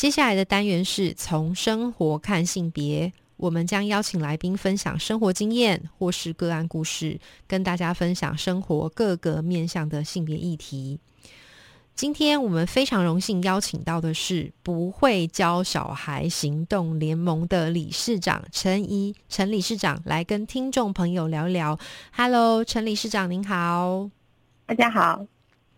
[0.00, 10.98] 接下来的单元是从生活看性别，我们将邀请来宾分享生活经验或是个案故事，跟大家分享生活各个面向的性别议题。
[11.94, 21.78] 今天我们非常荣幸邀请到的是不会教小孩行动联盟的理事长陈怡陈理事长，来跟听众朋友聊聊。
[22.12, 24.08] Hello，陈理事长您好，
[24.64, 25.26] 大家好。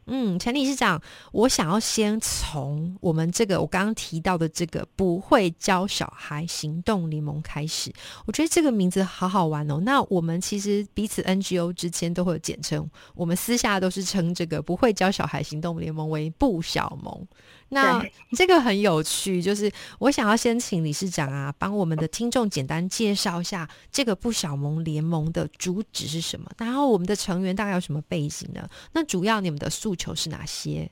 [0.06, 7.92] 嗯，陈理事长，我想要先从我们这个我刚刚提到的这个不会教小孩行动联盟开始。
[8.27, 9.80] 我觉得这个名字好好玩哦。
[9.84, 17.27] 那我们其实彼此 NGO 之间都会有简称，我们私下都是称这个不会教小孩行动联盟为不小盟。
[17.75, 28.69] 那这个很有趣，就是我想要先请理事长啊，帮我们的听众简单介绍一下这个不小盟联盟的主旨是什么，然后我们的成员大概有什么背景呢？
[28.93, 30.91] 那主要你们的诉求是哪些？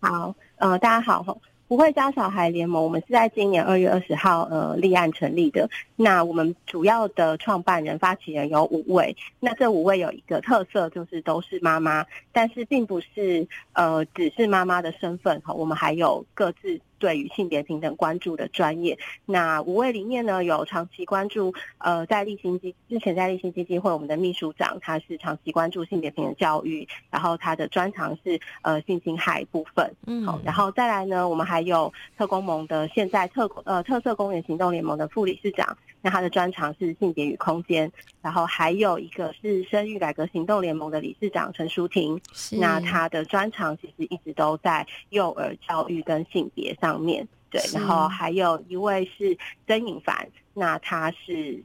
[0.00, 1.38] 好，呃，大家好。
[1.70, 5.70] 不会教小孩联盟，我们是在今年二月二十号呃立案成立的。
[5.94, 9.16] 那我们主要的创办人、发起人有五位。
[9.38, 15.54] 那这五位有一个特色，就是都是妈妈，但是并不是呃只是妈妈的身份哈。
[15.54, 16.80] 我们还有各自。
[17.00, 35.76] 对于性别平等关注的专业，那五位里面呢，有长期关注呃，在立新基之前在立新基金会，我们的秘书长他是长期关注性别平等教育，然后他的专长是呃性侵害部分，嗯，好，然后再来呢，我们还有特工盟的现在特呃特色公园行动联盟的副理事长。
[36.02, 37.90] 那他的专长是性别与空间，
[38.22, 42.18] 然后还有一个是生育改革行动联盟的理事长陈淑婷，
[42.52, 51.62] 那他的专长其实一直都在幼儿教育跟性别上面，对，然后还有一位是曾颖凡，那他是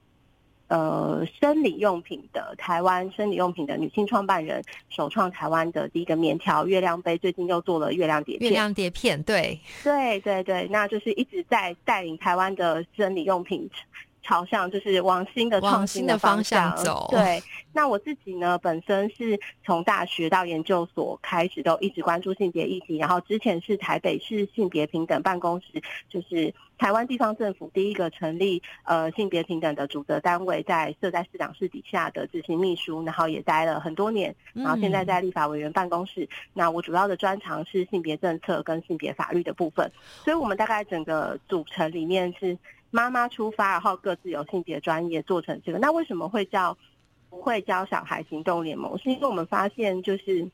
[0.68, 13.70] 呃生理用品的台湾生理用品的女性创办人，首创台湾的第一个棉条月亮杯，最近又做了月亮碟片，月亮碟片，对，对对对，那就是一直在带领台湾的生理用品。
[14.26, 17.08] 朝向就是往新的创新的方向走。
[17.12, 17.42] 对，
[17.72, 36.28] 那我自己呢，本身是从大学到研究所开始都一直关注性别议题，然后之前是台北市性别平等办公室，就是台湾地方政府第一个成立呃性别平等的主责单位，在设在市长室底下的执行秘书，然后也待了很多年，然后现在在立法委员办公室。
[36.54, 39.92] 那我主要的专长是性别政策跟性别法律的部分，
[40.24, 42.58] 所以我们大概整个组成里面是。
[42.92, 45.80] 妈妈出发，然后各自有性别专业做成这个。
[45.80, 46.78] 那为什么会叫
[47.30, 48.98] 不会教小孩行动联盟？
[48.98, 50.48] 是因为我们发现，就是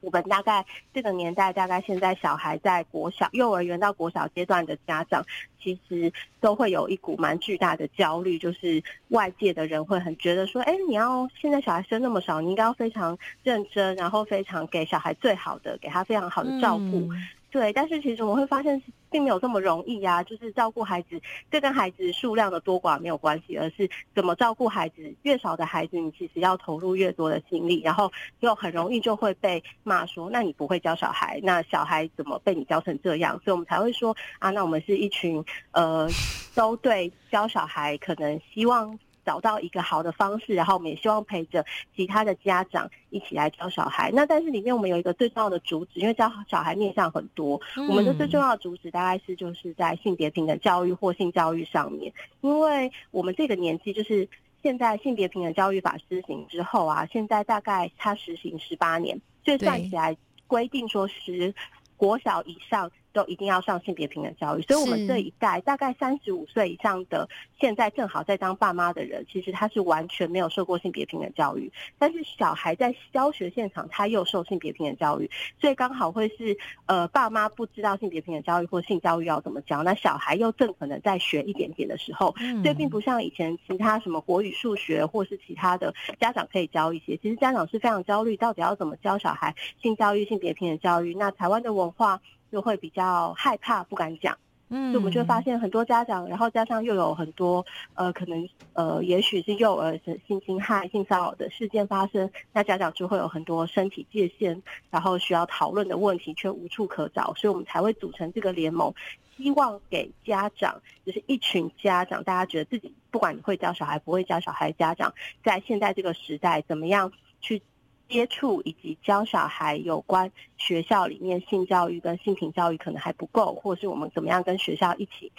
[0.00, 5.24] 我们大概这个年代，大概现在小孩在国小、幼儿园到国小阶段的家长，
[5.62, 17.08] 其实都会有一股蛮巨大的焦虑，就是外界的人会很觉得说，哎，你要现在小孩生那么少，你应该要非常认真，然后非常给小孩最好的，给他非常好的照顾。
[17.52, 20.22] 对，但是其实我们会发现，并没有这么容易啊。
[20.22, 21.20] 就是照顾孩子，
[21.50, 25.14] 这跟孩子数量的多寡没有关系，而是怎么照顾孩子。
[25.20, 28.10] 越少的孩子，你其实要投入越多的心力，然后
[28.40, 36.08] 又很容易就会被骂说：“那你不会教小孩，那小孩怎么被你教成这样？”所以我们才会说啊，那我们是一群呃，
[36.54, 38.98] 都对教小孩可能希望。
[39.24, 44.10] 找到一个好的方式，然后我们也希望陪着其他的家长一起来教小孩。
[44.12, 52.12] 那但是里面我们有一个最重要的主旨，因为教小孩面向很多，我们的最重要的主旨大概是就是在性别平等教育或性教育上面。
[52.40, 54.28] 因为我们这个年纪，就是
[54.62, 60.16] 现在性别平等教育法施行之后啊，现在大概它实行十八年，所以算起来
[60.46, 61.54] 规定说十
[61.96, 62.90] 国小以上。
[63.12, 67.28] 都一定要上性别平等教育，所以我们这一代大概三十五岁以上的，
[67.60, 71.70] 现在正好在当爸妈的人，其实他是完全没有受过性别平等教育。
[71.98, 75.30] 但是小孩在教学现场，他又受性别平等教育，
[75.60, 76.56] 所以刚好会是
[76.86, 87.16] 呃爸妈不知道性别平等教育或性教育要怎么教，那小孩又正可能在学一点点的时候，所以并不像以前其他什么国语、数学或是其他的家长可以教一些。
[87.18, 91.14] 其实家长是非常焦虑，到底要怎么教小孩性教育、性别平等教育？
[91.14, 92.20] 那台湾的文化。
[92.52, 94.36] 就会比较害怕，不敢讲。
[94.74, 108.94] 嗯，所以我们就发现很多家长，然后加上又有很多呃，可能呃，也许是幼儿的性侵害、性骚扰的事件发生，那家长就会有很多身体界限，然后需要讨论的问题却无处可找，所以我们才会组成这个联盟，
[109.36, 115.12] 希望给家长，就是一群家长，大家觉得自己不管你会教小孩不会教小孩，家长
[115.44, 117.12] 在现在这个时代怎么样
[117.42, 117.60] 去
[118.08, 125.30] 接触以及教小孩有关学校里面性教育跟性平教育可能还不够，或是我们怎么样跟学校一起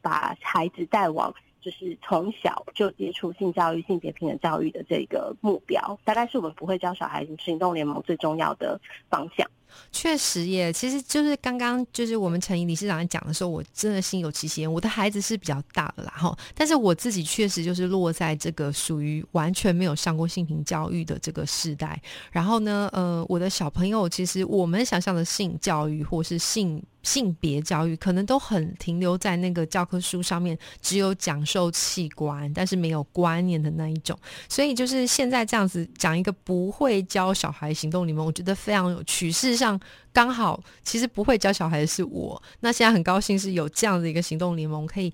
[0.00, 1.34] 把孩子带往。
[1.62, 8.80] 就是从小就接触性教育、性别平等教育的这个目标，大概是我们不会教小孩行动联盟最重要的
[9.10, 9.46] 方向。
[9.92, 14.66] 确实耶，其实就是刚刚就是我们陈怡理事长在讲的时候，我真的心有戚戚。
[14.66, 22.00] 我的孩子是比较大的啦，哈，但是我自己确实就是落在这个属于完全没有上过性平教育的这个时代。
[22.30, 34.18] 然后呢，呃，我的小朋友其实我们想象的性教育或是性性别教育，可能都很停留在那个教科书上面，只有讲授器官，但是没有观念的那一种。
[34.48, 39.56] 所以就是现在这样子讲一个不会教小孩行动联盟，我觉得非常有趋势。
[39.60, 39.78] 上
[40.12, 42.42] 刚好，其实不会教小孩的是我。
[42.60, 45.12] 那现在很高兴是有这样的一个行动联盟，可以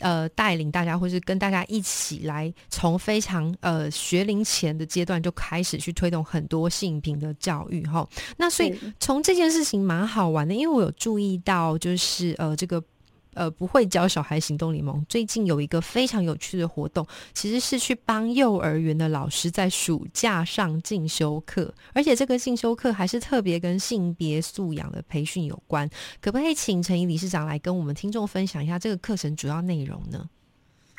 [0.00, 8.06] 呃带领大家，或是跟大家一起来，从非常呃学龄前的阶段就开始去推动很多性平的教育哈。
[8.36, 12.82] 那所以从这件事情蛮好玩的，因为我有注意到，就是呃这个。
[13.38, 25.88] 呃，不会教小孩行动联盟最近有一个非常有趣的活动，其实是去帮幼儿园的老师在暑假上进修课，而且这个进修课还是特别跟性别素养的培训有关。
[26.20, 30.28] 可不可以请陈怡理事长来跟我们听众分享一下这个课程主要内容呢？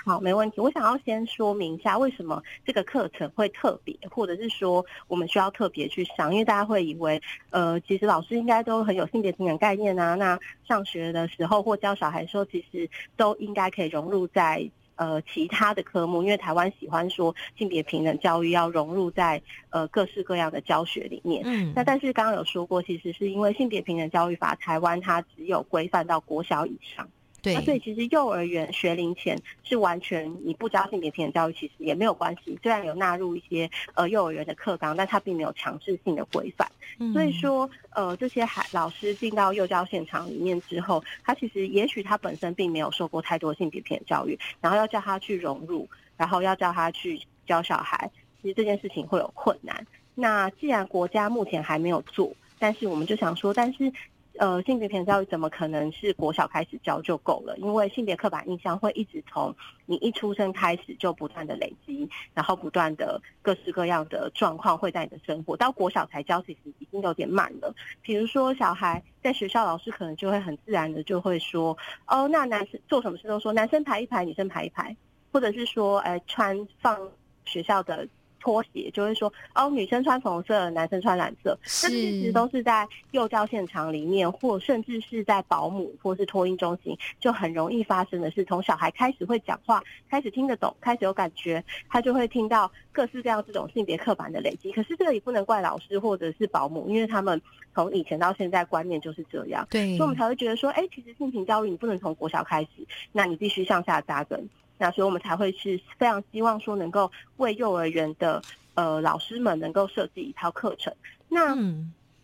[0.10, 0.60] 好，没问题。
[0.60, 7.22] 我想要先说明一下，为什么这个课程会特别，或者是说我们需要特别去上，因为大家会以为，
[7.52, 10.16] 呃，其实老师应该都很有性别平等概念啊。
[10.16, 10.36] 那
[10.68, 19.40] 上学的时候或教小孩的时候，其实都应该可以融入在呃其他的科目，因为台湾喜欢说性别平等教育要融入在
[19.70, 21.44] 呃各式各样的教学里面。
[21.46, 21.72] 嗯。
[21.76, 27.08] 那但是刚刚有说过，其实是因为性别平等教育法，台湾它只有规范到国小以上。
[27.42, 32.58] 对，所以其实幼儿园学龄前是完全你不教性别平等教育，其实也没有关系。
[32.62, 36.70] 虽然有纳入一些呃幼儿园的课纲，但它并没有强制性的规范。
[37.14, 45.88] 所以说，呃，这些孩老师进到幼教现场里面之后，他其实也许他本身并没有受过太多性别平等教育，然后要叫他去融入，
[46.18, 48.10] 然后要叫他去教小孩，
[48.42, 49.86] 其实这件事情会有困难。
[50.16, 53.94] 那既然国家目前还没有做，但是我们就想说，但是。
[54.40, 57.58] 呃，性别平等教育怎么可能是国小开始教就够了？
[57.58, 59.54] 因为性别刻板印象会一直从
[59.86, 67.76] 你一出生开始就不断的累积，然后不断的各式各样的状况会在你的生活到国小才教，其实已经有点慢了。
[68.02, 71.78] 比如说，小孩在学校，老师可能就会很自然的就会说，
[72.08, 74.96] 哦，那男生做什么事都说男生排一排，女生排一排，
[75.34, 76.98] 或者是说，哎，穿放
[77.44, 78.08] 学校的。
[78.40, 81.58] 拖鞋就会说哦，女生穿粉红色，男生穿蓝色。
[81.84, 94.72] 那其实都是在幼教现场里面，或甚至是在保姆或是托婴中心，就很容易发生的是，从小孩开始会讲话，开始听得懂，开始有感觉，他就会听到各式各样这种性别刻板的累积。
[94.72, 97.42] 可是这个也不能怪老师或者是保姆，因为他们
[97.74, 99.68] 从以前到现在观念就是这样。
[99.70, 102.70] 对，所以我们才会觉得说，哎，其实性平教育你不能从国小开始，
[103.12, 104.50] 那你必须向下扎根。
[104.80, 108.42] 那所以我们才会是非常希望说能够为幼儿园的
[108.74, 110.92] 呃老师们能够设计一套课程。
[111.28, 111.56] 那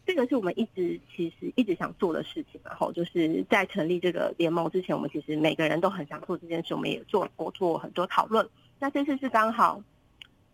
[0.07, 2.59] 这个是我们一直其实一直想做的事情。
[2.63, 8.49] 然后就是在成立这个联盟之前，我们其实每个人都很想做这件事，我们也做过做很多讨论。
[8.79, 9.83] 那这次是刚好。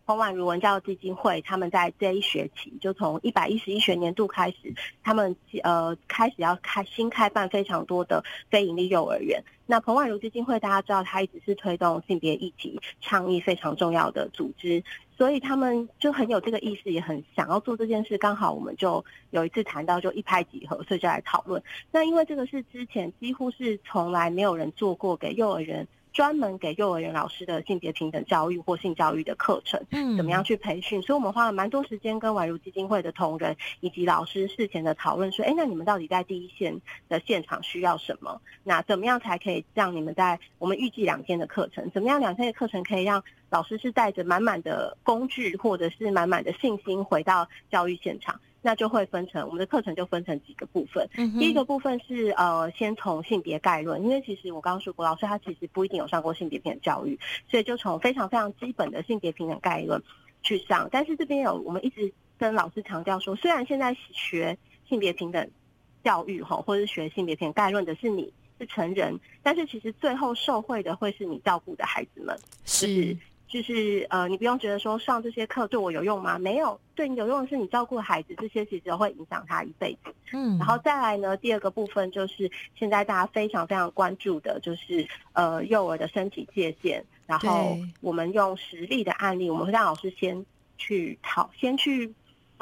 [0.04, 9.42] 彭婉如文教基金会，他们在这一学期就从一百一十一学年度开始，他们呃开始要开新开办非常多的非营利幼儿园。
[9.64, 14.82] 那彭婉如基金会大家知道，它一直是推动性别议题倡议非常重要的组织，
[15.16, 18.18] 所以他们就很有这个意识，也很想要做这件事。
[18.18, 21.62] 刚好我们就有一次谈到，就一拍即合，所以就来讨论。
[21.92, 25.86] 那因为这个是之前几乎是从来没有人做过给幼儿园。
[26.12, 31.00] 专门给幼儿园老师的性别平等教育或性教育的课程，嗯，怎么样去培训？
[31.02, 38.40] 所以我们花了蛮多时间跟宛如基金会的同仁以及老师事前的讨论，说，哎，那你们到底在第一线的现场需要什么？
[38.62, 48.40] 那怎么样才可以让你们在我们预计两天的课程，怎么样两天的课程可以让老师是带着满满的工具或者是满满的信心回到教育现场？
[48.64, 51.06] 那就会分成我们的课程就分成几个部分。
[51.16, 57.18] 嗯第一个部分是呃，先从性别概论，因为其实我刚刚说过，老师他其实不一定有上过性别平等教育，
[57.50, 60.02] 所以就从非常非常基本的性别平等概论
[60.42, 60.88] 去上。
[60.90, 64.56] 但是这边有我们一直跟老师强调说，虽然现在学
[64.88, 65.50] 性别平等
[66.02, 73.16] 教育哈，或者是学性别平等概论的是你是成人，但是其实最后受惠的会是你照顾的孩子们，是。
[73.52, 76.38] 就是呃，你不用觉得说上这些课对我有用吗？
[76.38, 80.14] 没有，对你有用的是你照顾孩子，这些其实会影响他一辈子。
[80.32, 87.04] 嗯，然后再来呢，第二个部分就是现在大家非常非常关注的，就是呃幼儿的身体界限。
[87.26, 90.46] 然后我们用实例的案例，我们会让老师先
[90.78, 92.10] 去讨，先去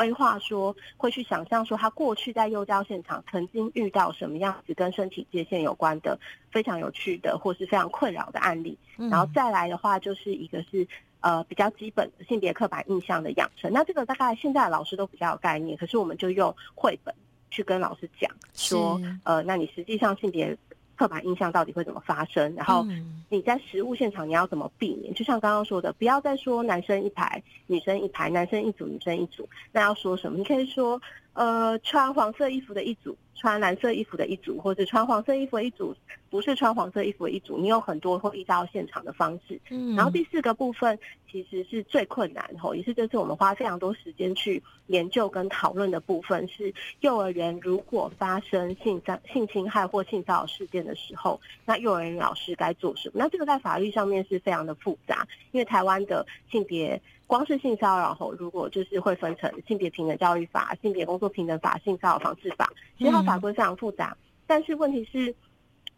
[0.00, 6.18] 规划说，会去想象说他过去在幼教现场曾经遇到什么样子跟身体界限有关的
[6.50, 8.78] 非常有趣的或是非常困扰的案例。
[8.96, 10.88] 然后再来的话，就是一个是
[11.20, 13.70] 呃比较基本的性别刻板印象的养成。
[13.70, 17.14] 那这个大概现在的老师都比较有概念，可是我们就用绘本
[17.50, 20.56] 去跟老师讲说，呃，那你实际上性别
[21.00, 22.54] 刻板印象到底会怎么发生？
[22.54, 22.86] 然后
[23.30, 25.14] 你在实物现场你要怎么避免？
[25.14, 29.48] 就像刚刚说的，不要再说男生一排，女生一排，男生一组，女生一组。
[29.72, 30.36] 那要说什么？
[30.36, 31.00] 你可以说，
[31.34, 33.16] 呃，穿黄色衣服的一组。
[33.36, 35.96] 穿蓝色衣服的一组，或者穿黄色衣服的一组，
[36.28, 39.58] 不是穿黄色衣服的一组，你有很多会依照现场的方式。
[39.70, 40.98] 嗯，然后第四个部分
[41.32, 46.70] 其实是最困难吼，也是这次我们花非常多时间去研究跟讨论的部分，是
[47.00, 53.14] 幼儿园如果发生性脏性侵害或性骚扰事件的时候，那幼儿园老师该做什么？
[53.14, 57.00] 那这个在法律上面是非常的复杂，因为台湾的性别。
[57.26, 64.16] 光是性骚扰后，如果就是会分成性别平等教育法、性别工作平等法、性骚扰防治法，其实它法规非常复杂。
[64.48, 65.32] 但是问题是，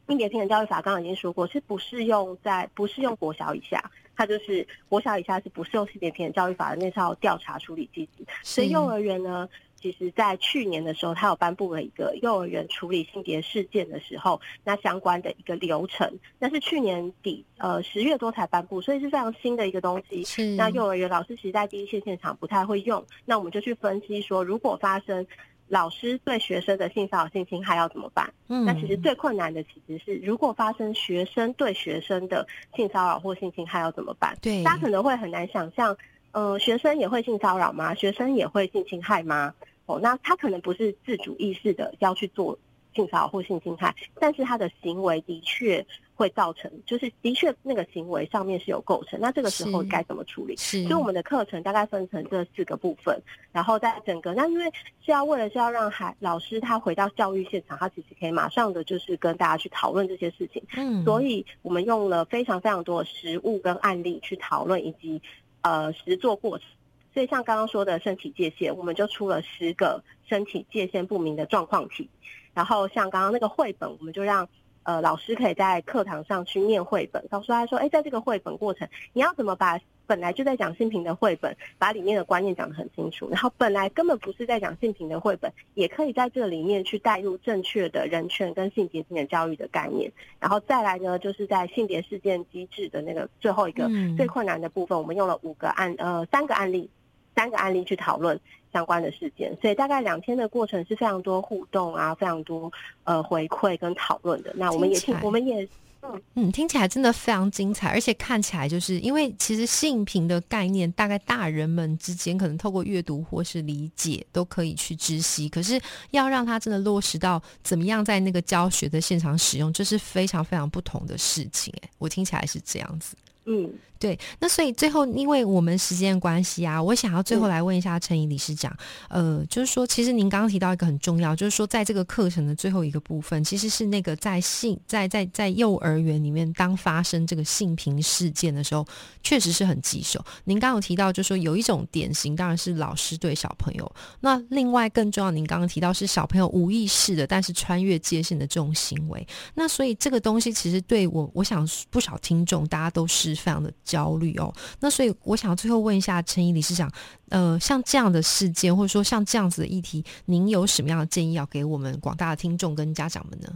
[0.06, 8.26] 性别平等教育法刚刚已经说过，是不适用在不适用国小以下，它就是国小以下是不适用性别平等教育法的那套调查处理机制。
[8.42, 9.48] 所以幼儿园呢？
[9.82, 16.08] 其实，在去年的时候，他有颁布了一个幼儿园处理性别事件的时候，那相关的一个流程，
[16.38, 20.22] 那是去年底呃十月多才颁布，所以是非常新的一个东西。
[20.22, 20.54] 是。
[20.54, 25.26] 那幼儿园老师其实，在第一线现场不太会用，那我们就去分析说，如果发生
[25.68, 28.32] 老师对学生的性骚扰、性侵害要怎么办？
[28.48, 28.64] 嗯。
[28.64, 32.46] 那其实最困难的其实是，如果发生学生对学生的
[32.76, 34.36] 性骚扰或性侵害要怎么办？
[34.40, 34.62] 对。
[34.62, 35.96] 大家可能会很难想象，
[36.32, 37.94] 呃，学生也会性骚扰吗？
[37.94, 39.54] 学生也会性侵害吗？
[39.86, 42.58] 哦，那他可能不是自主意识的要去做
[42.94, 45.84] 性骚扰或性侵害，但是他的行为的确
[46.14, 49.18] 会造成，就是的确那个行为上面是有构成。
[49.18, 50.54] 那这个时候该怎么处理？
[50.58, 53.20] 是，所以我们的课程大概分成这四个部分，
[53.50, 54.66] 然后在整个那因为
[55.04, 60.62] 是要为了是要让孩老师他回到教育现场，他其实可以马上的就是跟大家去讨论这些事情。
[60.76, 65.20] 嗯，所以我们用了非常非常多的实物跟案例去讨论，以及
[65.62, 66.66] 呃实作过程。
[67.14, 72.08] 所以像刚刚说的身体界限，我们就出了十个身体界限不明的状况题。
[72.54, 74.48] 然后像刚刚那个绘本，我们就让
[74.82, 83.26] 呃老师可以在课堂上去念绘本，告诉他说：，哎，在这个绘本过程，你要怎么把本来就在讲性平的绘本，把里面的观念讲得很清楚。
[83.30, 90.12] 然后本来根本不是在讲性平的绘本，也可以在这里面去带入正确的人权跟性别平等教育的概念。
[90.38, 96.90] 然后再来呢，就是在性别事件机制的那个最后一个最困难的部分，我们用了五个案呃三个案例。
[97.34, 98.38] 三个案例去讨论
[98.72, 102.72] 相关的事件，所以大概两天的过程是非常多互动啊，非常多
[103.04, 104.52] 呃回馈跟讨论的。
[104.56, 105.66] 那我们也听，我们也
[106.04, 121.72] 嗯嗯，听起来真的非常精彩，而且看起来就是因为其实性平的概念，大概大人们之间可能透过阅读或是理解都可以去知悉，可是要让他真的落实到怎么样在那个教学的现场使用，这是非常非常不同的事情。
[121.82, 123.14] 哎，我听起来是这样子。
[123.44, 123.68] 嗯，
[123.98, 128.72] 对，那所以最后，因为我们时间关系啊，我想要最后来问一下陈怡理事长，
[129.08, 138.86] 呃，就是说，其实您刚刚提到一个很重要，就是说，在这个课程的最后一个部分，其实是那个在性在在在幼儿园里面，当发生这个性平事件的时候，
[139.24, 140.24] 确实是很棘手。
[140.44, 143.84] 您刚刚有提到，就是说有一种典型，当然是老师对小朋友；
[144.20, 149.26] 那另外更重要，您刚刚提到是小朋友无意识的，但是穿越界限的这种行为。
[149.54, 153.31] 那所以这个东西其实对我，我想不少听众大家都是。
[153.34, 156.90] 非常的焦虑哦，那所以我想最后问一下陈怡理事长，
[157.28, 163.48] 呃，像这样的事件，或者说像这样子的议题，您有什么样的建议要给我们广大的听众跟家长们呢？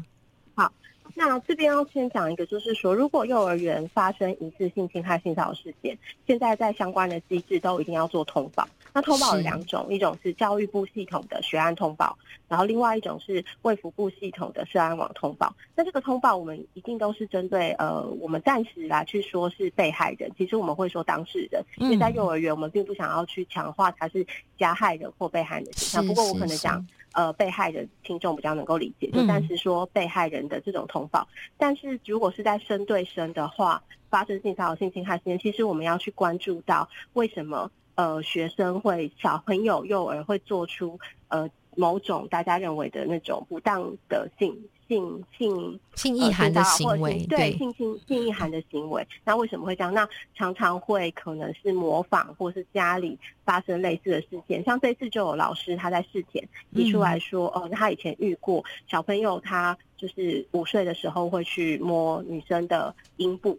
[1.19, 5.97] 好，那这边要先讲一个，就是说，如果幼儿园发生一次性侵害、性骚扰事件，
[6.27, 8.67] 现在在相关的机制都一定要做通报。
[8.93, 12.17] 那通报有两种，一种是教育部系统的学案通报，
[12.49, 15.55] 然后另外一种是卫福部系统的涉案网通报。
[15.75, 24.27] 那这个通报我们一定都是针对呃，我们暂时来去说是被害人，其实我们会说当事人，因为在幼儿园我们并不想要去强化他是
[24.59, 26.07] 加害人或被害人的形象。
[26.07, 31.27] 不过我可能讲呃被害人听众比较能够理解，就暂时说被害人的这种通报。
[31.59, 37.69] 但是如果是在生对生的话，发生性骚扰、性侵害事件，其实我们要去关注到为什么。
[37.97, 44.55] 呃，学生会小朋友幼儿会做出呃某种大家认为的那种不当的性
[44.89, 49.07] 性性性意涵的行为，对性性性意涵的行为。
[49.25, 49.93] 那为什么会这样？
[49.93, 54.63] 那常常会可能是模仿，或是家里发生类似的事件。
[54.65, 63.59] 像这次就有老师他在事前提出来说，哦，他以前遇过小朋友，他就是五岁的时候会去摸女生的阴部。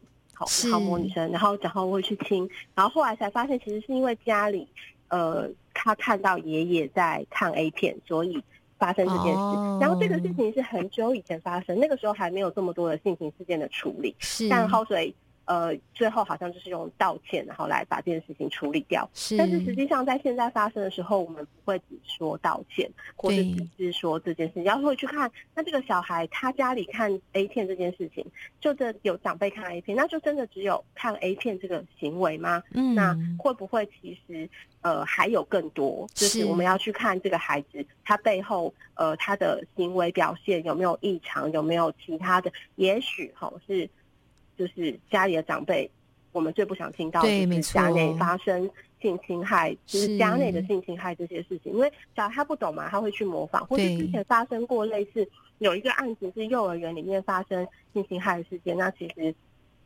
[0.63, 4.67] 然后摸女生，然后然后会去亲，然后后来才发现，其实是因为家里，
[5.07, 8.39] 呃，他看到爷爷在看 A 片，所以
[8.77, 9.39] 发生这件事。
[9.79, 14.15] 然后这个事情是很久以前发生，那个时候还没有这么多的性情事件的处理。
[14.19, 15.13] 是，但后水。
[15.47, 19.09] 呃，最后好像就是用道歉，然后来把这件事情处理掉。
[19.13, 23.37] 是，但是实际上在现在发生的时候，我们不会只说道歉，或者
[23.77, 28.25] 只是说这件事情，要会去看那这个小孩他家里看 A 片这件事情，
[28.59, 32.61] 就这有长辈看 A 片，那就真的只有看 A 片这个行为吗？
[32.73, 34.49] 嗯，那会不会其实
[34.81, 36.05] 呃还有更多？
[36.13, 42.51] 就是我们要去看这个孩子他背后呃他的行为表现有没有异常，有没有其他的？
[42.75, 43.89] 也许哈是。
[44.57, 45.89] 就是家里的长辈，
[46.31, 48.69] 我们最不想听到就是家内发生
[49.01, 55.27] 性侵害，就是家内的性侵害这些事情，因为小孩他不懂嘛，他会去模仿，或者之前发生过类似
[55.59, 59.33] 有一个案子是幼儿园里面发生性侵害的事件，那其实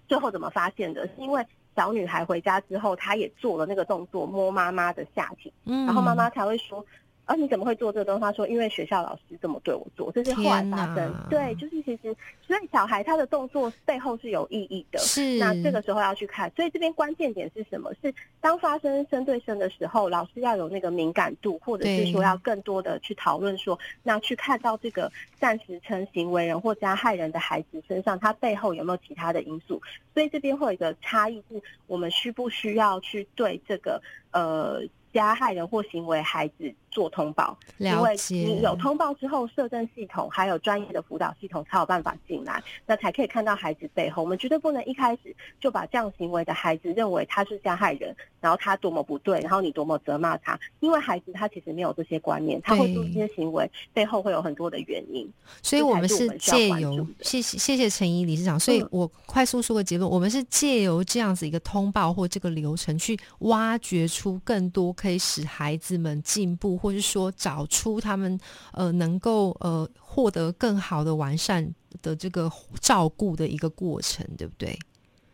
[0.07, 1.05] 最后怎么发现的？
[1.07, 6.85] 是因为小女孩回家之后，她也做了那个动作，摸妈妈的下体，然后妈妈才会说。
[7.25, 8.21] 啊，你怎么会做这个东西？
[8.21, 11.13] 他说，因为学校老师这么对我做，这是后来发生。
[11.29, 14.99] 对，就是其实，所以小孩他的动作背后是有意义的。
[14.99, 16.51] 是，那这个时候要去看。
[16.55, 17.93] 所以这边关键点是什么？
[18.01, 25.09] 是当发生生对生的时候，老师要有那个敏感度，或者是说要更多的去讨论说，那去看到这个
[25.39, 29.81] 暂时称行为人或加害人的孩子身上，他背后有没有其他的因素？
[30.13, 34.01] 所以这边会有一个差异，是我们需不需要去对这个
[34.31, 34.81] 呃。
[35.13, 44.21] 加害人或行为孩子做通报，因为你有通报之后，社政系统还有专业的辅导系统才有办法进来，那才可以看到孩子背后。
[44.21, 55.27] 我们绝对不能一开始就把这样行为的孩子认为他是加害人，然后他多么不对，然后你多么责骂他，因为孩子他其实没有这些观念，他会做这些行为背后会有很多的原因。
[55.63, 64.91] 所以我们是借由谢谢谢谢陈怡理事长，所以我快速说个结论，我们是借由这样子一个通报或这个流程去挖掘出更多。
[64.93, 68.39] 可以使孩子们进步，或是说找出他们
[68.73, 74.75] 呃能够呃获得更好的完善的这个照顾的一个过程，对不对？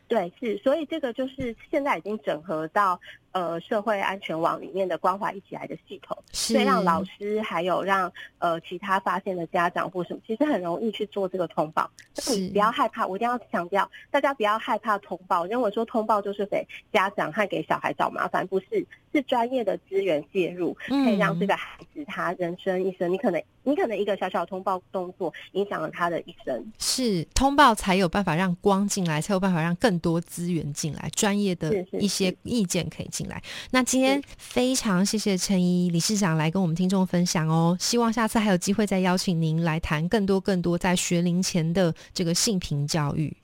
[0.10, 2.99] 对，是，所以这个就是现在已经整合到。
[3.38, 11.88] 呃，社会安全网里面的关怀一起来的系统，所以让老师还有让呃其他发现的家长或什么，其实很容易去做这个通报。
[12.32, 26.73] 你不要害怕，我一定要强调，大家不要害怕通报，认为说通报就是给家长和给小孩找麻烦，不是，是专业的资源介入，可以让这个孩子他人生一生，你可能你可能一个小小通报动作影响了他的一生。
[26.80, 33.27] 是通报才有办法让光进来，才有办法让更多资源进来，专业的一些意见可以进。
[33.28, 43.36] 来，那今天非常谢谢陈怡理事长来跟我们听众分享哦，希望下次还有机会再邀请您来谈更多更多在学龄前的这个性平教育。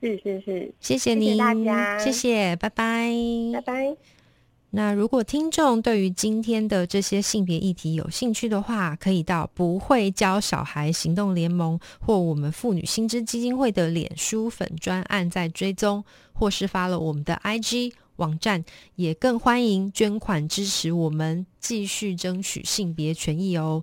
[0.00, 3.10] 是是是，谢谢您，大家，谢谢，拜拜，
[3.54, 3.96] 拜拜。
[4.70, 17.92] 那如果听众对于今天的这些性别议题有兴趣的话，可以到不会教小孩行动联盟或我们妇女新知基金会的脸书粉专案在追踪，或是发了我们的 IG。
[18.16, 23.82] 网站也更欢迎捐款支持我们，继续争取性别权益哦。